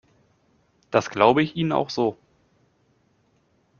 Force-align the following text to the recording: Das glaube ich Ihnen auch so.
Das 0.89 1.11
glaube 1.11 1.43
ich 1.43 1.55
Ihnen 1.55 1.71
auch 1.71 1.91
so. 1.91 2.17